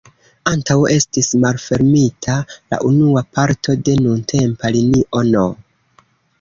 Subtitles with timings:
[0.51, 5.49] Antaŭ estis malfermita la unua parto de nuntempa linio no.